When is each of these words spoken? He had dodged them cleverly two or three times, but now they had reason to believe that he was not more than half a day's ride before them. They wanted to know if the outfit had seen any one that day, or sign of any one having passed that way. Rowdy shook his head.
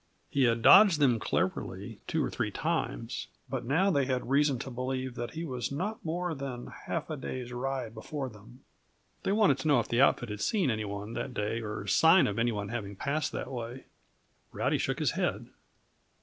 He 0.31 0.45
had 0.45 0.63
dodged 0.63 0.97
them 0.97 1.19
cleverly 1.19 1.99
two 2.07 2.23
or 2.25 2.31
three 2.31 2.49
times, 2.49 3.27
but 3.47 3.65
now 3.65 3.91
they 3.91 4.05
had 4.05 4.31
reason 4.31 4.57
to 4.57 4.71
believe 4.71 5.13
that 5.13 5.35
he 5.35 5.45
was 5.45 5.71
not 5.71 6.03
more 6.03 6.33
than 6.33 6.73
half 6.87 7.11
a 7.11 7.15
day's 7.15 7.53
ride 7.53 7.93
before 7.93 8.27
them. 8.27 8.61
They 9.21 9.31
wanted 9.31 9.59
to 9.59 9.67
know 9.67 9.79
if 9.79 9.87
the 9.89 10.01
outfit 10.01 10.29
had 10.29 10.41
seen 10.41 10.71
any 10.71 10.85
one 10.85 11.13
that 11.13 11.35
day, 11.35 11.61
or 11.61 11.85
sign 11.85 12.25
of 12.25 12.39
any 12.39 12.51
one 12.51 12.69
having 12.69 12.95
passed 12.95 13.31
that 13.33 13.51
way. 13.51 13.83
Rowdy 14.51 14.79
shook 14.79 14.97
his 14.97 15.11
head. 15.11 15.49